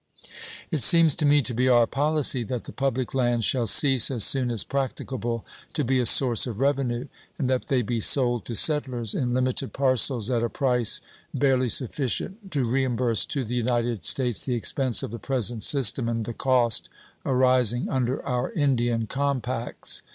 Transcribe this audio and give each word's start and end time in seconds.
It 0.71 0.81
seems 0.81 1.13
to 1.13 1.27
me 1.27 1.43
to 1.43 1.53
be 1.53 1.69
our 1.69 1.85
policy 1.85 2.41
that 2.45 2.63
the 2.63 2.71
public 2.71 3.13
lands 3.13 3.45
shall 3.45 3.67
cease 3.67 4.09
as 4.09 4.23
soon 4.23 4.49
as 4.49 4.63
practicable 4.63 5.45
to 5.75 5.83
be 5.83 5.99
a 5.99 6.07
source 6.07 6.47
of 6.47 6.59
revenue, 6.59 7.07
and 7.37 7.47
that 7.51 7.67
they 7.67 7.83
be 7.83 7.99
sold 7.99 8.43
to 8.45 8.55
settlers 8.55 9.13
in 9.13 9.35
limited 9.35 9.73
parcels 9.73 10.31
at 10.31 10.41
a 10.41 10.49
price 10.49 11.01
barely 11.35 11.69
sufficient 11.69 12.51
to 12.51 12.65
reimburse 12.67 13.25
to 13.25 13.43
the 13.43 13.53
United 13.53 14.03
States 14.03 14.43
the 14.43 14.55
expense 14.55 15.03
of 15.03 15.11
the 15.11 15.19
present 15.19 15.61
system 15.61 16.09
and 16.09 16.25
the 16.25 16.33
cost 16.33 16.89
arising 17.23 17.87
under 17.87 18.25
our 18.25 18.51
Indian 18.53 19.05
compacts. 19.05 20.01